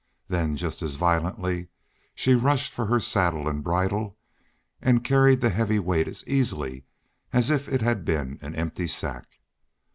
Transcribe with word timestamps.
Then 0.27 0.55
just 0.57 0.81
as 0.81 0.95
violently 0.95 1.67
she 2.15 2.33
rushed 2.33 2.73
for 2.73 2.87
her 2.87 2.99
saddle 2.99 3.47
and 3.47 3.63
bridle 3.63 4.17
and 4.81 5.03
carried 5.03 5.41
the 5.41 5.51
heavy 5.51 5.77
weight 5.77 6.07
as 6.07 6.27
easily 6.27 6.85
as 7.31 7.51
if 7.51 7.69
it 7.69 7.83
had 7.83 8.03
been 8.03 8.39
an 8.41 8.55
empty 8.55 8.87
sack. 8.87 9.37